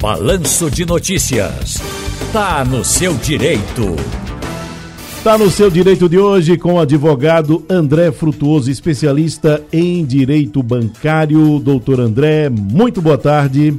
Balanço 0.00 0.70
de 0.70 0.86
Notícias. 0.86 1.76
Tá 2.32 2.64
no 2.64 2.82
seu 2.82 3.12
direito. 3.18 3.94
Tá 5.22 5.36
no 5.36 5.50
seu 5.50 5.70
direito 5.70 6.08
de 6.08 6.16
hoje 6.16 6.56
com 6.56 6.74
o 6.74 6.80
advogado 6.80 7.66
André 7.68 8.10
Frutuoso, 8.10 8.70
especialista 8.70 9.62
em 9.70 10.02
direito 10.06 10.62
bancário. 10.62 11.58
Doutor 11.58 12.00
André, 12.00 12.48
muito 12.48 13.02
boa 13.02 13.18
tarde. 13.18 13.78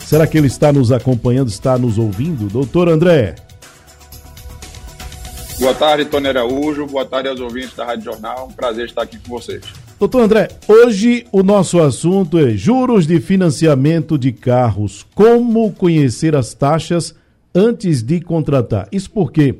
Será 0.00 0.26
que 0.26 0.36
ele 0.36 0.46
está 0.46 0.74
nos 0.74 0.92
acompanhando, 0.92 1.48
está 1.48 1.78
nos 1.78 1.96
ouvindo? 1.96 2.48
Doutor 2.48 2.90
André. 2.90 3.47
Boa 5.68 5.76
tarde, 5.76 6.06
Tony 6.06 6.28
Araújo. 6.28 6.86
Boa 6.86 7.04
tarde 7.04 7.28
aos 7.28 7.40
ouvintes 7.40 7.76
da 7.76 7.84
Rádio 7.84 8.06
Jornal. 8.06 8.48
Um 8.50 8.54
prazer 8.54 8.86
estar 8.86 9.02
aqui 9.02 9.18
com 9.18 9.28
vocês. 9.28 9.62
Doutor 10.00 10.22
André, 10.22 10.48
hoje 10.66 11.26
o 11.30 11.42
nosso 11.42 11.78
assunto 11.78 12.38
é 12.38 12.52
juros 12.52 13.06
de 13.06 13.20
financiamento 13.20 14.16
de 14.16 14.32
carros. 14.32 15.04
Como 15.14 15.70
conhecer 15.74 16.34
as 16.34 16.54
taxas 16.54 17.14
antes 17.54 18.02
de 18.02 18.18
contratar? 18.18 18.88
Isso 18.90 19.10
porque, 19.10 19.56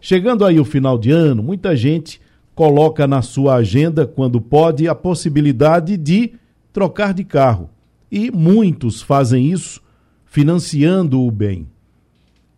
chegando 0.00 0.44
aí 0.44 0.58
o 0.58 0.64
final 0.64 0.98
de 0.98 1.12
ano, 1.12 1.44
muita 1.44 1.76
gente 1.76 2.20
coloca 2.56 3.06
na 3.06 3.22
sua 3.22 3.54
agenda, 3.54 4.04
quando 4.04 4.40
pode, 4.40 4.88
a 4.88 4.96
possibilidade 4.96 5.96
de 5.96 6.32
trocar 6.72 7.14
de 7.14 7.22
carro. 7.22 7.70
E 8.10 8.32
muitos 8.32 9.00
fazem 9.00 9.52
isso 9.52 9.80
financiando 10.26 11.20
o 11.20 11.30
bem. 11.30 11.68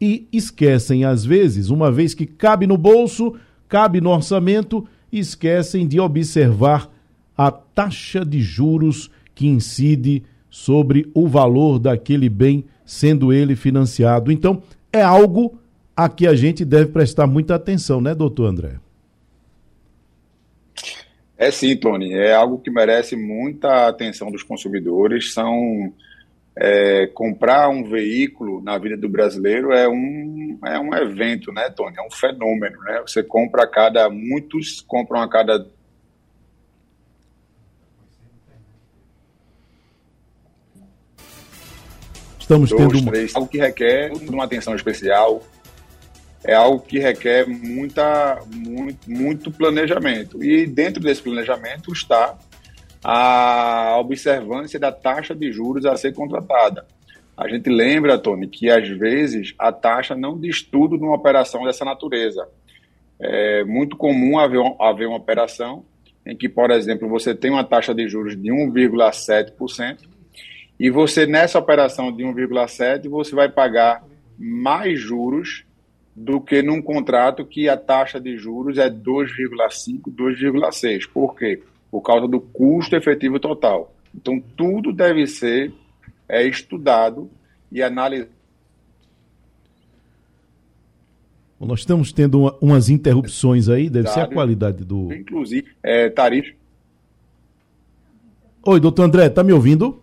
E 0.06 0.28
esquecem, 0.30 1.02
às 1.02 1.24
vezes, 1.24 1.70
uma 1.70 1.90
vez 1.90 2.12
que 2.12 2.26
cabe 2.26 2.66
no 2.66 2.76
bolso, 2.76 3.36
cabe 3.66 4.02
no 4.02 4.10
orçamento, 4.10 4.86
esquecem 5.10 5.88
de 5.88 5.98
observar 5.98 6.92
a 7.34 7.50
taxa 7.50 8.22
de 8.22 8.38
juros 8.42 9.10
que 9.34 9.46
incide 9.46 10.22
sobre 10.50 11.10
o 11.14 11.26
valor 11.26 11.78
daquele 11.78 12.28
bem, 12.28 12.66
sendo 12.84 13.32
ele 13.32 13.56
financiado. 13.56 14.30
Então, 14.30 14.62
é 14.92 15.00
algo 15.00 15.58
a 15.96 16.06
que 16.06 16.26
a 16.26 16.34
gente 16.34 16.66
deve 16.66 16.92
prestar 16.92 17.26
muita 17.26 17.54
atenção, 17.54 17.98
né, 17.98 18.14
doutor 18.14 18.44
André? 18.44 18.74
É 21.38 21.50
sim, 21.50 21.74
Tony. 21.78 22.12
É 22.12 22.34
algo 22.34 22.58
que 22.58 22.70
merece 22.70 23.16
muita 23.16 23.88
atenção 23.88 24.30
dos 24.30 24.42
consumidores. 24.42 25.32
São 25.32 25.94
é, 26.56 27.08
comprar 27.08 27.68
um 27.68 27.82
veículo 27.82 28.62
na 28.62 28.78
vida 28.78 28.96
do 28.96 29.08
brasileiro 29.08 29.72
é 29.72 29.88
um, 29.88 30.58
é 30.64 30.78
um 30.78 30.94
evento, 30.94 31.52
né, 31.52 31.68
Tony? 31.70 31.96
É 31.98 32.02
um 32.02 32.10
fenômeno, 32.10 32.80
né? 32.82 33.00
Você 33.00 33.22
compra 33.22 33.64
a 33.64 33.66
cada. 33.66 34.08
Muitos 34.08 34.80
compram 34.80 35.20
a 35.20 35.28
cada. 35.28 35.66
Estamos 42.38 42.70
dois, 42.70 42.92
tendo. 42.92 43.10
Três, 43.10 43.34
algo 43.34 43.48
que 43.48 43.58
requer 43.58 44.12
uma 44.28 44.44
atenção 44.44 44.76
especial, 44.76 45.42
é 46.44 46.54
algo 46.54 46.80
que 46.80 46.98
requer 46.98 47.48
muita, 47.48 48.40
muito, 48.46 49.10
muito 49.10 49.50
planejamento. 49.50 50.44
E 50.44 50.66
dentro 50.66 51.02
desse 51.02 51.22
planejamento 51.22 51.90
está 51.90 52.38
a 53.04 53.98
observância 54.00 54.80
da 54.80 54.90
taxa 54.90 55.34
de 55.34 55.52
juros 55.52 55.84
a 55.84 55.94
ser 55.94 56.14
contratada. 56.14 56.86
A 57.36 57.46
gente 57.48 57.68
lembra, 57.68 58.18
Tony, 58.18 58.46
que 58.46 58.70
às 58.70 58.88
vezes 58.88 59.54
a 59.58 59.70
taxa 59.70 60.14
não 60.14 60.38
diz 60.38 60.62
tudo 60.62 60.96
numa 60.96 61.14
operação 61.14 61.64
dessa 61.64 61.84
natureza. 61.84 62.48
É 63.20 63.62
muito 63.64 63.96
comum 63.96 64.38
haver, 64.38 64.60
haver 64.80 65.06
uma 65.06 65.18
operação 65.18 65.84
em 66.24 66.34
que, 66.34 66.48
por 66.48 66.70
exemplo, 66.70 67.08
você 67.08 67.34
tem 67.34 67.50
uma 67.50 67.64
taxa 67.64 67.94
de 67.94 68.08
juros 68.08 68.40
de 68.40 68.50
1,7% 68.50 69.98
e 70.80 70.88
você, 70.90 71.26
nessa 71.26 71.58
operação 71.58 72.10
de 72.10 72.24
1,7%, 72.24 73.08
você 73.08 73.34
vai 73.34 73.48
pagar 73.48 74.02
mais 74.38 74.98
juros 74.98 75.64
do 76.16 76.40
que 76.40 76.62
num 76.62 76.80
contrato 76.80 77.44
que 77.44 77.68
a 77.68 77.76
taxa 77.76 78.20
de 78.20 78.36
juros 78.36 78.78
é 78.78 78.88
2,5%, 78.88 80.02
2,6%. 80.08 81.08
Por 81.12 81.36
quê? 81.36 81.60
Por 81.94 82.02
causa 82.02 82.26
do 82.26 82.40
custo 82.40 82.96
efetivo 82.96 83.38
total. 83.38 83.94
Então, 84.12 84.42
tudo 84.56 84.92
deve 84.92 85.28
ser 85.28 85.72
é, 86.28 86.44
estudado 86.44 87.30
e 87.70 87.80
analisado. 87.80 88.32
nós 91.60 91.78
estamos 91.78 92.12
tendo 92.12 92.40
uma, 92.40 92.58
umas 92.60 92.90
interrupções 92.90 93.68
aí, 93.68 93.88
deve 93.88 94.08
ser 94.08 94.20
a 94.20 94.26
qualidade 94.26 94.84
do. 94.84 95.12
Inclusive, 95.12 95.68
é, 95.80 96.10
tarifa. 96.10 96.52
Oi, 98.66 98.80
doutor 98.80 99.04
André, 99.04 99.28
tá 99.28 99.44
me 99.44 99.52
ouvindo? 99.52 100.02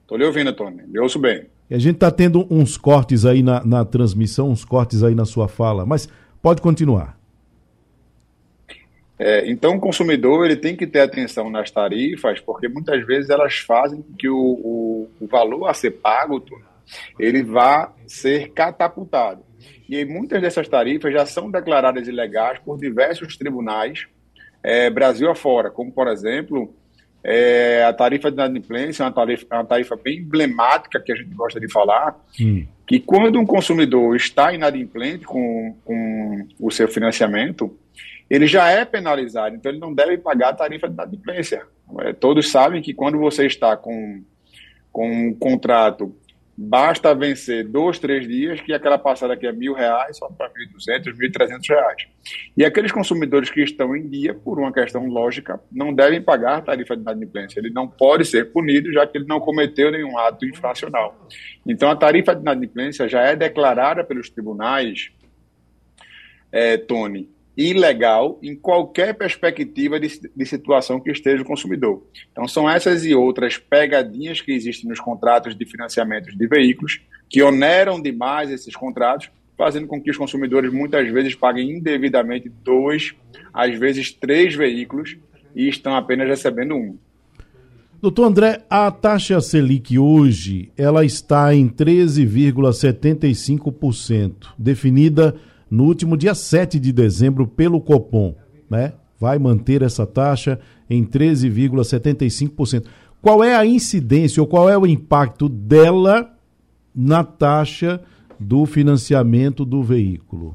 Estou 0.00 0.16
lhe 0.16 0.24
ouvindo, 0.24 0.50
Tony. 0.54 0.82
Me 0.86 0.98
ouço 0.98 1.18
bem. 1.18 1.44
A 1.70 1.78
gente 1.78 1.96
está 1.96 2.10
tendo 2.10 2.46
uns 2.50 2.78
cortes 2.78 3.26
aí 3.26 3.42
na, 3.42 3.62
na 3.66 3.84
transmissão, 3.84 4.48
uns 4.48 4.64
cortes 4.64 5.02
aí 5.02 5.14
na 5.14 5.26
sua 5.26 5.46
fala, 5.46 5.84
mas 5.84 6.08
pode 6.40 6.62
continuar. 6.62 7.21
É, 9.18 9.48
então, 9.50 9.76
o 9.76 9.80
consumidor 9.80 10.44
ele 10.44 10.56
tem 10.56 10.74
que 10.74 10.86
ter 10.86 11.00
atenção 11.00 11.50
nas 11.50 11.70
tarifas, 11.70 12.40
porque 12.40 12.68
muitas 12.68 13.04
vezes 13.06 13.30
elas 13.30 13.58
fazem 13.58 14.02
que 14.18 14.28
o, 14.28 14.36
o, 14.36 15.10
o 15.20 15.26
valor 15.26 15.68
a 15.68 15.74
ser 15.74 15.92
pago 15.92 16.42
ele 17.18 17.42
vá 17.42 17.92
ser 18.06 18.50
catapultado. 18.50 19.42
E 19.88 20.04
muitas 20.04 20.40
dessas 20.40 20.68
tarifas 20.68 21.12
já 21.12 21.26
são 21.26 21.50
declaradas 21.50 22.08
ilegais 22.08 22.58
por 22.58 22.78
diversos 22.78 23.36
tribunais 23.36 24.06
é, 24.62 24.88
Brasil 24.88 25.28
afora, 25.30 25.70
como, 25.70 25.90
por 25.90 26.06
exemplo, 26.06 26.72
é, 27.24 27.84
a 27.84 27.92
tarifa 27.92 28.30
de 28.30 28.36
inadimplência, 28.36 29.04
uma 29.04 29.12
tarifa, 29.12 29.46
uma 29.50 29.64
tarifa 29.64 29.96
bem 29.96 30.18
emblemática 30.18 31.00
que 31.00 31.12
a 31.12 31.16
gente 31.16 31.34
gosta 31.34 31.58
de 31.58 31.70
falar, 31.70 32.16
hum. 32.40 32.64
que 32.86 33.00
quando 33.00 33.38
um 33.38 33.46
consumidor 33.46 34.14
está 34.14 34.52
inadimplente 34.52 35.24
com, 35.24 35.76
com 35.84 36.46
o 36.60 36.70
seu 36.70 36.86
financiamento, 36.86 37.76
ele 38.32 38.46
já 38.46 38.70
é 38.70 38.82
penalizado, 38.86 39.54
então 39.54 39.70
ele 39.70 39.78
não 39.78 39.92
deve 39.92 40.16
pagar 40.16 40.48
a 40.48 40.54
tarifa 40.54 40.88
de 40.88 40.94
inadimplência. 40.94 41.66
É, 42.00 42.14
todos 42.14 42.50
sabem 42.50 42.80
que 42.80 42.94
quando 42.94 43.18
você 43.18 43.44
está 43.44 43.76
com, 43.76 44.24
com 44.90 45.06
um 45.06 45.34
contrato, 45.34 46.16
basta 46.56 47.14
vencer 47.14 47.68
dois, 47.68 47.98
três 47.98 48.26
dias, 48.26 48.58
que 48.62 48.72
aquela 48.72 48.96
passada 48.96 49.34
aqui 49.34 49.46
é 49.46 49.52
mil 49.52 49.74
reais, 49.74 50.16
só 50.16 50.30
para 50.30 50.48
1.200, 50.48 51.14
1.300 51.14 51.68
reais. 51.68 52.06
E 52.56 52.64
aqueles 52.64 52.90
consumidores 52.90 53.50
que 53.50 53.60
estão 53.60 53.94
em 53.94 54.08
dia, 54.08 54.32
por 54.32 54.58
uma 54.58 54.72
questão 54.72 55.04
lógica, 55.08 55.60
não 55.70 55.92
devem 55.92 56.22
pagar 56.22 56.56
a 56.56 56.62
tarifa 56.62 56.96
de 56.96 57.02
inadimplência. 57.02 57.60
Ele 57.60 57.68
não 57.68 57.86
pode 57.86 58.24
ser 58.24 58.50
punido, 58.50 58.90
já 58.94 59.06
que 59.06 59.18
ele 59.18 59.26
não 59.26 59.40
cometeu 59.40 59.90
nenhum 59.90 60.16
ato 60.16 60.46
infracional. 60.46 61.28
Então, 61.66 61.90
a 61.90 61.96
tarifa 61.96 62.34
de 62.34 62.40
inadimplência 62.40 63.06
já 63.06 63.20
é 63.20 63.36
declarada 63.36 64.02
pelos 64.02 64.30
tribunais, 64.30 65.10
é, 66.50 66.78
Tony, 66.78 67.28
ilegal 67.56 68.38
em 68.42 68.56
qualquer 68.56 69.14
perspectiva 69.14 70.00
de, 70.00 70.20
de, 70.34 70.46
situação 70.46 70.98
que 70.98 71.10
esteja 71.10 71.42
o 71.42 71.46
consumidor. 71.46 72.02
Então, 72.30 72.48
são 72.48 72.66
essas 72.68 73.04
e 73.04 73.14
outras 73.14 73.58
pegadinhas 73.58 74.40
que 74.40 74.52
existem 74.52 74.88
nos 74.88 75.00
contratos 75.00 75.54
de 75.54 75.66
financiamento 75.66 76.34
de 76.36 76.46
veículos 76.46 77.00
que 77.28 77.42
oneram 77.42 78.00
demais 78.00 78.50
esses 78.50 78.74
contratos, 78.74 79.28
fazendo 79.56 79.86
com 79.86 80.00
que 80.00 80.10
os 80.10 80.16
consumidores 80.16 80.72
muitas 80.72 81.06
vezes 81.10 81.34
paguem 81.34 81.72
indevidamente 81.72 82.50
dois, 82.64 83.14
às 83.52 83.78
vezes 83.78 84.10
três 84.12 84.54
veículos 84.54 85.18
e 85.54 85.68
estão 85.68 85.94
apenas 85.94 86.26
recebendo 86.28 86.74
um. 86.74 86.96
Doutor 88.00 88.24
André, 88.24 88.64
a 88.68 88.90
taxa 88.90 89.40
Selic 89.40 89.96
hoje 89.96 90.72
ela 90.76 91.04
está 91.04 91.54
em 91.54 91.68
13,75%, 91.68 94.48
definida 94.58 95.36
no 95.72 95.84
último 95.84 96.18
dia 96.18 96.34
7 96.34 96.78
de 96.78 96.92
dezembro 96.92 97.46
pelo 97.46 97.80
Copom, 97.80 98.34
né? 98.68 98.92
Vai 99.18 99.38
manter 99.38 99.80
essa 99.80 100.06
taxa 100.06 100.60
em 100.90 101.02
13,75%. 101.02 102.84
Qual 103.22 103.42
é 103.42 103.56
a 103.56 103.64
incidência 103.64 104.42
ou 104.42 104.46
qual 104.46 104.68
é 104.68 104.76
o 104.76 104.86
impacto 104.86 105.48
dela 105.48 106.30
na 106.94 107.24
taxa 107.24 108.02
do 108.38 108.66
financiamento 108.66 109.64
do 109.64 109.82
veículo? 109.82 110.54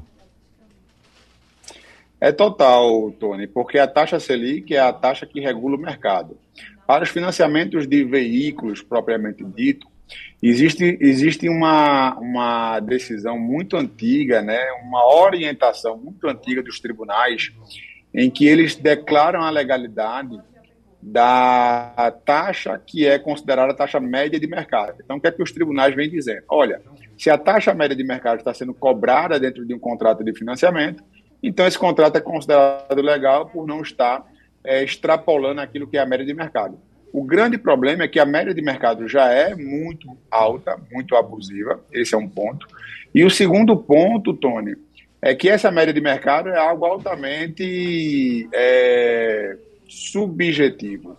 É 2.20 2.30
total, 2.30 3.10
Tony, 3.18 3.48
porque 3.48 3.76
a 3.76 3.88
taxa 3.88 4.20
Selic 4.20 4.72
é 4.72 4.78
a 4.78 4.92
taxa 4.92 5.26
que 5.26 5.40
regula 5.40 5.76
o 5.76 5.80
mercado. 5.80 6.36
Para 6.86 7.02
os 7.02 7.10
financiamentos 7.10 7.88
de 7.88 8.04
veículos 8.04 8.82
propriamente 8.82 9.44
dito, 9.44 9.88
Existe, 10.42 10.96
existe 11.00 11.48
uma, 11.48 12.16
uma 12.18 12.80
decisão 12.80 13.38
muito 13.38 13.76
antiga, 13.76 14.40
né, 14.40 14.58
uma 14.82 15.04
orientação 15.14 15.96
muito 15.96 16.28
antiga 16.28 16.62
dos 16.62 16.80
tribunais, 16.80 17.52
em 18.14 18.30
que 18.30 18.46
eles 18.46 18.76
declaram 18.76 19.42
a 19.42 19.50
legalidade 19.50 20.38
da 21.00 22.12
taxa 22.24 22.80
que 22.84 23.06
é 23.06 23.18
considerada 23.18 23.72
a 23.72 23.76
taxa 23.76 24.00
média 24.00 24.38
de 24.38 24.46
mercado. 24.46 25.00
Então, 25.04 25.16
o 25.16 25.20
que 25.20 25.28
é 25.28 25.30
que 25.30 25.42
os 25.42 25.52
tribunais 25.52 25.94
vêm 25.94 26.10
dizendo? 26.10 26.42
Olha, 26.48 26.82
se 27.16 27.30
a 27.30 27.38
taxa 27.38 27.74
média 27.74 27.96
de 27.96 28.04
mercado 28.04 28.38
está 28.38 28.52
sendo 28.52 28.74
cobrada 28.74 29.38
dentro 29.38 29.64
de 29.64 29.74
um 29.74 29.78
contrato 29.78 30.24
de 30.24 30.32
financiamento, 30.32 31.02
Então, 31.42 31.66
esse 31.66 31.78
contrato 31.78 32.16
é 32.16 32.20
considerado 32.20 33.00
legal 33.00 33.46
por 33.46 33.66
não 33.66 33.80
estar 33.80 34.26
é, 34.64 34.82
extrapolando 34.82 35.60
aquilo 35.60 35.86
que 35.86 35.96
é 35.96 36.00
a 36.00 36.06
média 36.06 36.26
de 36.26 36.34
mercado. 36.34 36.78
O 37.12 37.24
grande 37.24 37.56
problema 37.56 38.04
é 38.04 38.08
que 38.08 38.20
a 38.20 38.26
média 38.26 38.52
de 38.52 38.60
mercado 38.60 39.08
já 39.08 39.30
é 39.32 39.54
muito 39.54 40.16
alta, 40.30 40.78
muito 40.92 41.16
abusiva, 41.16 41.80
esse 41.92 42.14
é 42.14 42.18
um 42.18 42.28
ponto. 42.28 42.66
E 43.14 43.24
o 43.24 43.30
segundo 43.30 43.76
ponto, 43.76 44.34
Tony, 44.34 44.76
é 45.20 45.34
que 45.34 45.48
essa 45.48 45.70
média 45.70 45.92
de 45.92 46.00
mercado 46.00 46.48
é 46.50 46.58
algo 46.58 46.84
altamente 46.84 48.48
é, 48.52 49.56
subjetivo. 49.88 51.16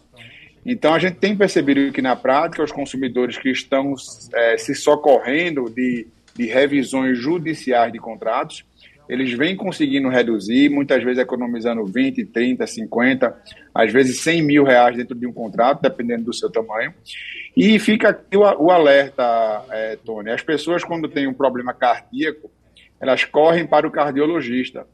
Então, 0.66 0.94
a 0.94 1.00
gente 1.00 1.16
tem 1.16 1.36
percebido 1.36 1.92
que, 1.92 2.02
na 2.02 2.16
prática, 2.16 2.64
os 2.64 2.72
consumidores 2.72 3.38
que 3.38 3.50
estão 3.50 3.96
é, 4.34 4.58
se 4.58 4.76
socorrendo 4.76 5.70
de, 5.70 6.08
de 6.36 6.46
revisões 6.46 7.18
judiciais 7.18 7.92
de 7.92 7.98
contratos, 7.98 8.64
eles 9.10 9.34
vêm 9.34 9.56
conseguindo 9.56 10.08
reduzir, 10.08 10.70
muitas 10.70 11.04
vezes 11.04 11.18
economizando 11.20 11.84
20, 11.84 12.26
30, 12.26 12.68
50, 12.68 13.44
às 13.74 13.92
vezes 13.92 14.22
100 14.22 14.44
mil 14.44 14.64
reais 14.64 14.96
dentro 14.96 15.16
de 15.16 15.26
um 15.26 15.34
contrato, 15.34 15.82
dependendo 15.82 16.26
do 16.26 16.34
seu 16.34 16.48
tamanho. 16.48 16.94
E 17.58 17.80
fica 17.80 18.10
aqui 18.10 18.38
o, 18.38 18.42
o 18.42 18.70
alerta, 18.70 19.24
é, 19.72 19.98
Tony. 20.06 20.30
As 20.30 20.44
pessoas, 20.44 20.84
quando 20.84 21.08
têm 21.08 21.26
um 21.26 21.34
problema 21.34 21.74
cardíaco, 21.74 22.52
elas 23.02 23.26
correm 23.26 23.66
para 23.66 23.88
o 23.88 23.92
cardiologista. 23.92 24.86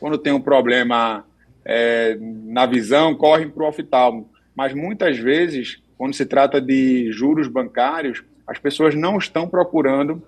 Quando 0.00 0.18
tem 0.18 0.32
um 0.32 0.40
problema 0.40 1.24
é, 1.64 2.18
na 2.20 2.66
visão, 2.66 3.14
correm 3.14 3.48
para 3.48 3.62
o 3.62 3.68
oftalmo. 3.68 4.28
Mas 4.56 4.74
muitas 4.74 5.16
vezes, 5.16 5.80
quando 5.96 6.14
se 6.14 6.26
trata 6.26 6.60
de 6.60 7.12
juros 7.12 7.46
bancários, 7.46 8.24
as 8.44 8.58
pessoas 8.58 8.96
não 8.96 9.18
estão 9.18 9.48
procurando 9.48 10.20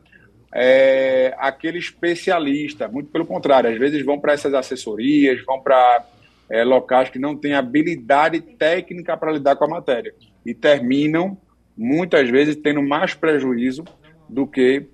é, 0.54 1.34
aquele 1.38 1.78
especialista. 1.78 2.88
Muito 2.88 3.10
pelo 3.10 3.24
contrário, 3.24 3.70
às 3.70 3.78
vezes 3.78 4.04
vão 4.04 4.20
para 4.20 4.32
essas 4.32 4.52
assessorias, 4.52 5.42
vão 5.44 5.60
para 5.60 6.04
é, 6.50 6.62
locais 6.62 7.08
que 7.08 7.18
não 7.18 7.36
têm 7.36 7.54
habilidade 7.54 8.40
técnica 8.40 9.16
para 9.16 9.32
lidar 9.32 9.56
com 9.56 9.64
a 9.64 9.68
matéria 9.68 10.14
e 10.44 10.52
terminam 10.52 11.38
muitas 11.76 12.28
vezes 12.28 12.56
tendo 12.56 12.82
mais 12.82 13.14
prejuízo 13.14 13.84
do 14.28 14.46
que 14.46 14.86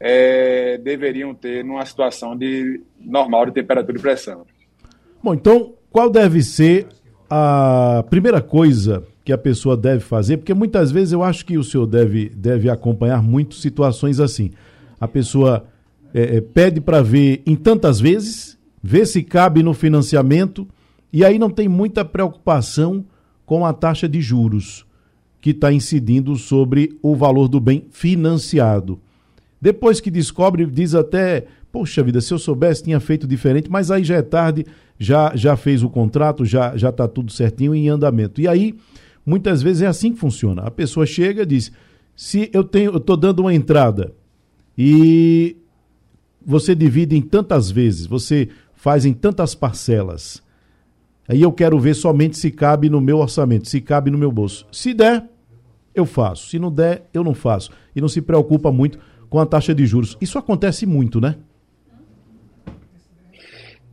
é, 0.00 0.78
deveriam 0.78 1.34
ter 1.34 1.64
numa 1.64 1.86
situação 1.86 2.36
de 2.36 2.82
normal 2.98 3.46
de 3.46 3.52
temperatura 3.52 3.96
e 3.96 4.00
pressão. 4.00 4.44
Bom, 5.22 5.34
então 5.34 5.74
qual 5.90 6.10
deve 6.10 6.42
ser 6.42 6.88
a 7.30 8.04
primeira 8.10 8.42
coisa 8.42 9.06
que 9.24 9.32
a 9.32 9.38
pessoa 9.38 9.76
deve 9.76 10.00
fazer? 10.00 10.38
Porque 10.38 10.52
muitas 10.52 10.90
vezes 10.90 11.12
eu 11.12 11.22
acho 11.22 11.46
que 11.46 11.56
o 11.56 11.62
senhor 11.62 11.86
deve, 11.86 12.28
deve 12.30 12.68
acompanhar 12.68 13.22
muito 13.22 13.54
situações 13.54 14.18
assim 14.18 14.50
a 15.04 15.08
pessoa 15.08 15.66
é, 16.12 16.36
é 16.36 16.40
pede 16.40 16.80
para 16.80 17.02
ver 17.02 17.42
em 17.46 17.54
tantas 17.54 18.00
vezes, 18.00 18.58
vê 18.82 19.04
se 19.04 19.22
cabe 19.22 19.62
no 19.62 19.74
financiamento, 19.74 20.66
e 21.12 21.24
aí 21.24 21.38
não 21.38 21.50
tem 21.50 21.68
muita 21.68 22.04
preocupação 22.04 23.04
com 23.46 23.64
a 23.64 23.72
taxa 23.72 24.08
de 24.08 24.20
juros 24.20 24.86
que 25.40 25.50
está 25.50 25.70
incidindo 25.72 26.34
sobre 26.36 26.98
o 27.02 27.14
valor 27.14 27.48
do 27.48 27.60
bem 27.60 27.84
financiado. 27.90 28.98
Depois 29.60 30.00
que 30.00 30.10
descobre, 30.10 30.64
diz 30.66 30.94
até, 30.94 31.44
poxa 31.70 32.02
vida, 32.02 32.20
se 32.20 32.32
eu 32.32 32.38
soubesse 32.38 32.82
tinha 32.82 32.98
feito 32.98 33.26
diferente, 33.26 33.70
mas 33.70 33.90
aí 33.90 34.02
já 34.02 34.16
é 34.16 34.22
tarde, 34.22 34.64
já 34.98 35.36
já 35.36 35.56
fez 35.56 35.82
o 35.82 35.90
contrato, 35.90 36.44
já 36.44 36.76
já 36.76 36.88
está 36.88 37.06
tudo 37.06 37.30
certinho 37.30 37.74
em 37.74 37.88
andamento. 37.88 38.40
E 38.40 38.48
aí, 38.48 38.74
muitas 39.24 39.62
vezes 39.62 39.82
é 39.82 39.86
assim 39.86 40.12
que 40.12 40.18
funciona. 40.18 40.62
A 40.62 40.70
pessoa 40.70 41.04
chega 41.04 41.42
e 41.42 41.46
diz: 41.46 41.70
se 42.16 42.50
eu 42.52 42.64
tenho, 42.64 42.92
eu 42.92 42.96
estou 42.96 43.16
dando 43.16 43.40
uma 43.40 43.54
entrada 43.54 44.14
e 44.76 45.56
você 46.44 46.74
divide 46.74 47.16
em 47.16 47.22
tantas 47.22 47.70
vezes, 47.70 48.06
você 48.06 48.48
faz 48.74 49.06
em 49.06 49.12
tantas 49.12 49.54
parcelas. 49.54 50.42
Aí 51.26 51.40
eu 51.40 51.52
quero 51.52 51.78
ver 51.78 51.94
somente 51.94 52.36
se 52.36 52.50
cabe 52.50 52.90
no 52.90 53.00
meu 53.00 53.18
orçamento, 53.18 53.68
se 53.68 53.80
cabe 53.80 54.10
no 54.10 54.18
meu 54.18 54.30
bolso. 54.30 54.66
Se 54.70 54.92
der, 54.92 55.26
eu 55.94 56.04
faço. 56.04 56.48
Se 56.50 56.58
não 56.58 56.70
der, 56.70 57.08
eu 57.14 57.24
não 57.24 57.34
faço. 57.34 57.70
E 57.96 58.00
não 58.00 58.08
se 58.08 58.20
preocupa 58.20 58.70
muito 58.70 58.98
com 59.30 59.40
a 59.40 59.46
taxa 59.46 59.74
de 59.74 59.86
juros. 59.86 60.18
Isso 60.20 60.38
acontece 60.38 60.84
muito, 60.84 61.20
né? 61.20 61.36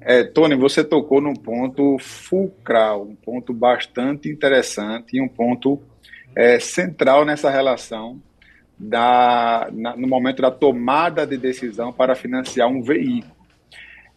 É, 0.02 0.24
Tony, 0.24 0.56
você 0.56 0.84
tocou 0.84 1.22
num 1.22 1.36
ponto 1.36 1.98
fulcral, 2.00 3.04
um 3.04 3.16
ponto 3.16 3.54
bastante 3.54 4.28
interessante 4.28 5.16
e 5.16 5.22
um 5.22 5.28
ponto 5.28 5.80
é, 6.36 6.60
central 6.60 7.24
nessa 7.24 7.52
relação 7.52 8.20
da, 8.82 9.70
na, 9.72 9.96
no 9.96 10.08
momento 10.08 10.42
da 10.42 10.50
tomada 10.50 11.26
de 11.26 11.38
decisão 11.38 11.94
para 11.94 12.16
financiar 12.16 12.68
um 12.68 12.82
veículo. 12.82 13.32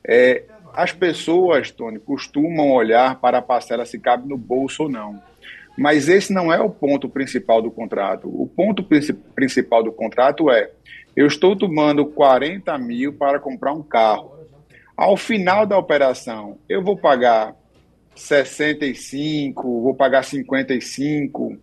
É, 0.06 0.44
as 0.72 0.90
pessoas, 0.90 1.70
Tony, 1.70 1.98
costumam 1.98 2.72
olhar 2.72 3.20
para 3.20 3.38
a 3.38 3.42
parcela 3.42 3.84
se 3.84 3.98
cabe 3.98 4.26
no 4.26 4.38
bolso 4.38 4.84
ou 4.84 4.88
não. 4.88 5.22
Mas 5.76 6.08
esse 6.08 6.32
não 6.32 6.52
é 6.52 6.60
o 6.60 6.70
ponto 6.70 7.08
principal 7.08 7.60
do 7.60 7.70
contrato. 7.70 8.28
O 8.28 8.46
ponto 8.46 8.82
principal 9.34 9.82
do 9.82 9.92
contrato 9.92 10.50
é: 10.50 10.70
eu 11.14 11.26
estou 11.26 11.54
tomando 11.54 12.06
40 12.06 12.76
mil 12.78 13.12
para 13.12 13.38
comprar 13.38 13.72
um 13.72 13.82
carro. 13.82 14.32
Ao 14.96 15.16
final 15.16 15.66
da 15.66 15.76
operação, 15.76 16.58
eu 16.68 16.82
vou 16.82 16.96
pagar 16.96 17.54
65, 18.14 19.82
vou 19.82 19.94
pagar 19.94 20.22
55, 20.22 21.58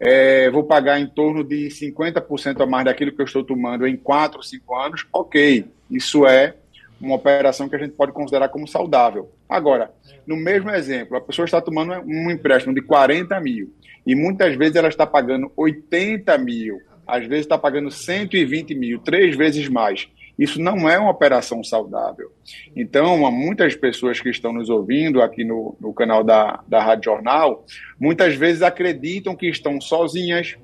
é, 0.00 0.48
vou 0.50 0.64
pagar 0.64 1.00
em 1.00 1.06
torno 1.06 1.42
de 1.42 1.68
50% 1.68 2.60
a 2.60 2.66
mais 2.66 2.84
daquilo 2.84 3.12
que 3.12 3.20
eu 3.20 3.26
estou 3.26 3.42
tomando 3.42 3.86
em 3.86 3.96
4, 3.96 4.42
5 4.42 4.76
anos, 4.76 5.06
ok, 5.12 5.64
isso 5.90 6.26
é 6.26 6.54
uma 7.00 7.14
operação 7.14 7.68
que 7.68 7.76
a 7.76 7.78
gente 7.78 7.92
pode 7.92 8.12
considerar 8.12 8.48
como 8.48 8.66
saudável. 8.66 9.30
Agora, 9.48 9.90
no 10.26 10.36
mesmo 10.36 10.70
exemplo, 10.70 11.16
a 11.16 11.20
pessoa 11.20 11.44
está 11.44 11.60
tomando 11.60 11.92
um 12.04 12.30
empréstimo 12.30 12.74
de 12.74 12.82
40 12.82 13.40
mil 13.40 13.72
e 14.06 14.14
muitas 14.14 14.56
vezes 14.56 14.76
ela 14.76 14.88
está 14.88 15.06
pagando 15.06 15.50
80 15.56 16.36
mil, 16.38 16.80
às 17.06 17.26
vezes 17.26 17.44
está 17.44 17.56
pagando 17.56 17.90
120 17.90 18.74
mil, 18.74 18.98
três 18.98 19.36
vezes 19.36 19.68
mais. 19.68 20.08
Isso 20.38 20.60
não 20.62 20.88
é 20.88 20.98
uma 20.98 21.10
operação 21.10 21.64
saudável. 21.64 22.30
Então, 22.76 23.26
há 23.26 23.30
muitas 23.30 23.74
pessoas 23.74 24.20
que 24.20 24.30
estão 24.30 24.52
nos 24.52 24.70
ouvindo 24.70 25.20
aqui 25.20 25.44
no, 25.44 25.76
no 25.80 25.92
canal 25.92 26.22
da, 26.22 26.62
da 26.68 26.80
Rádio 26.80 27.06
Jornal, 27.06 27.66
muitas 27.98 28.36
vezes 28.36 28.62
acreditam 28.62 29.34
que 29.34 29.48
estão 29.48 29.80
sozinhas, 29.80 30.56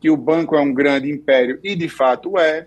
que 0.00 0.10
o 0.10 0.16
banco 0.16 0.54
é 0.54 0.60
um 0.60 0.74
grande 0.74 1.10
império, 1.10 1.58
e 1.64 1.74
de 1.74 1.88
fato 1.88 2.38
é, 2.38 2.66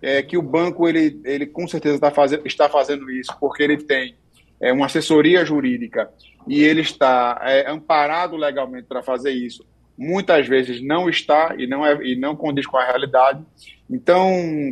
é 0.00 0.22
que 0.22 0.36
o 0.36 0.42
banco 0.42 0.88
ele, 0.88 1.20
ele 1.24 1.46
com 1.46 1.66
certeza 1.66 1.96
está 1.96 2.10
fazendo, 2.10 2.46
está 2.46 2.68
fazendo 2.68 3.10
isso 3.10 3.34
porque 3.40 3.62
ele 3.62 3.78
tem 3.78 4.14
é, 4.60 4.72
uma 4.72 4.86
assessoria 4.86 5.44
jurídica 5.44 6.10
e 6.46 6.62
ele 6.62 6.82
está 6.82 7.40
é, 7.42 7.68
amparado 7.68 8.36
legalmente 8.36 8.86
para 8.86 9.02
fazer 9.02 9.32
isso 9.32 9.64
muitas 9.96 10.46
vezes 10.46 10.82
não 10.82 11.08
está 11.08 11.54
e 11.58 11.66
não, 11.66 11.84
é, 11.86 11.94
e 12.04 12.16
não 12.16 12.34
condiz 12.34 12.66
com 12.66 12.76
a 12.76 12.84
realidade. 12.84 13.42
Então, 13.88 14.28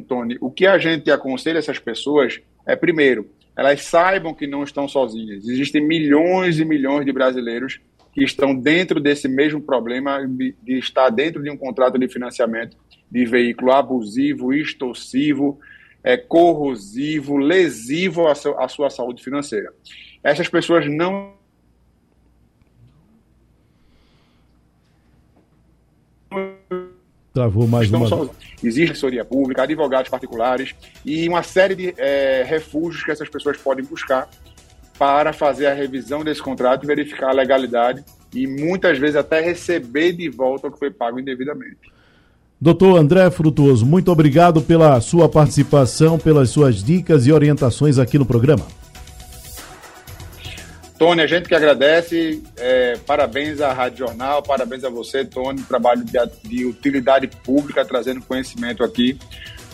Tony, 0.08 0.36
o 0.40 0.50
que 0.50 0.66
a 0.66 0.78
gente 0.78 1.10
aconselha 1.10 1.58
essas 1.58 1.78
pessoas 1.78 2.40
é, 2.66 2.76
primeiro, 2.76 3.30
elas 3.56 3.82
saibam 3.82 4.34
que 4.34 4.46
não 4.46 4.62
estão 4.62 4.88
sozinhas. 4.88 5.46
Existem 5.46 5.86
milhões 5.86 6.58
e 6.58 6.64
milhões 6.64 7.04
de 7.04 7.12
brasileiros 7.12 7.80
que 8.12 8.22
estão 8.22 8.54
dentro 8.54 9.00
desse 9.00 9.28
mesmo 9.28 9.60
problema 9.60 10.26
de, 10.26 10.54
estar 10.78 11.08
dentro 11.10 11.42
de 11.42 11.50
um 11.50 11.56
contrato 11.56 11.98
de 11.98 12.08
financiamento 12.08 12.76
de 13.10 13.24
veículo 13.24 13.72
abusivo, 13.72 14.52
extorsivo, 14.52 15.58
é, 16.02 16.16
corrosivo, 16.16 17.36
lesivo 17.36 18.26
à, 18.26 18.34
seu, 18.34 18.58
à 18.60 18.68
sua 18.68 18.90
saúde 18.90 19.22
financeira. 19.22 19.72
Essas 20.22 20.48
pessoas 20.48 20.86
não 20.88 21.34
Travou 27.32 27.66
mais 27.66 27.90
uma. 27.90 28.06
Só... 28.06 28.28
Existe 28.62 28.92
assessoria 28.92 29.24
pública, 29.24 29.62
advogados 29.62 30.10
particulares 30.10 30.74
e 31.04 31.28
uma 31.28 31.42
série 31.42 31.74
de 31.74 31.94
é, 31.96 32.44
refúgios 32.46 33.02
que 33.04 33.10
essas 33.10 33.28
pessoas 33.28 33.56
podem 33.56 33.84
buscar 33.84 34.28
para 34.98 35.32
fazer 35.32 35.66
a 35.66 35.74
revisão 35.74 36.22
desse 36.22 36.42
contrato, 36.42 36.86
verificar 36.86 37.30
a 37.30 37.32
legalidade 37.32 38.04
e 38.34 38.46
muitas 38.46 38.98
vezes 38.98 39.16
até 39.16 39.40
receber 39.40 40.12
de 40.12 40.28
volta 40.28 40.68
o 40.68 40.72
que 40.72 40.78
foi 40.78 40.90
pago 40.90 41.18
indevidamente. 41.18 41.92
Doutor 42.60 42.96
André 42.96 43.28
Frutuoso, 43.30 43.84
muito 43.84 44.12
obrigado 44.12 44.62
pela 44.62 45.00
sua 45.00 45.28
participação, 45.28 46.18
pelas 46.18 46.50
suas 46.50 46.84
dicas 46.84 47.26
e 47.26 47.32
orientações 47.32 47.98
aqui 47.98 48.16
no 48.16 48.24
programa. 48.24 48.64
Tony, 51.02 51.20
a 51.20 51.26
gente 51.26 51.48
que 51.48 51.54
agradece, 51.56 52.40
é, 52.56 52.96
parabéns 53.04 53.60
à 53.60 53.72
Rádio 53.72 54.06
Jornal, 54.06 54.40
parabéns 54.40 54.84
a 54.84 54.88
você, 54.88 55.24
Tony, 55.24 55.60
trabalho 55.62 56.04
de, 56.04 56.12
de 56.48 56.64
utilidade 56.64 57.26
pública, 57.26 57.84
trazendo 57.84 58.22
conhecimento 58.22 58.84
aqui 58.84 59.18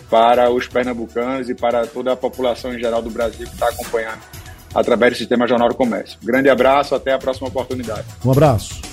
para 0.08 0.50
os 0.50 0.66
pernambucanos 0.66 1.50
e 1.50 1.54
para 1.54 1.86
toda 1.86 2.14
a 2.14 2.16
população 2.16 2.74
em 2.74 2.78
geral 2.78 3.02
do 3.02 3.10
Brasil 3.10 3.46
que 3.46 3.52
está 3.52 3.68
acompanhando 3.68 4.20
através 4.74 5.12
do 5.12 5.18
Sistema 5.18 5.46
Jornal 5.46 5.68
do 5.68 5.74
Comércio. 5.74 6.18
Grande 6.22 6.48
abraço, 6.48 6.94
até 6.94 7.12
a 7.12 7.18
próxima 7.18 7.48
oportunidade. 7.48 8.06
Um 8.24 8.30
abraço. 8.30 8.87